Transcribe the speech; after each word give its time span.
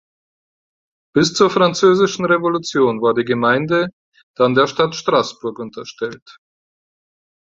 Bis 1.13 1.35
zur 1.35 1.51
Französischen 1.51 2.25
Revolution 2.25 3.03
war 3.03 3.13
die 3.13 3.23
Gemeinde 3.23 3.89
dann 4.35 4.55
der 4.55 4.65
Stadt 4.65 4.95
Straßburg 4.95 5.59
unterstellt. 5.59 6.37